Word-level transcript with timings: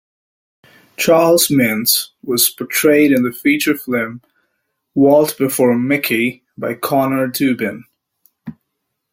Charles 0.97 1.49
Mintz 1.49 2.07
was 2.23 2.49
portrayed 2.49 3.11
in 3.11 3.21
the 3.21 3.31
feature 3.31 3.77
film 3.77 4.23
"Walt 4.95 5.37
Before 5.37 5.77
Mickey" 5.77 6.43
by 6.57 6.73
Conor 6.73 7.27
Dubin. 7.27 7.83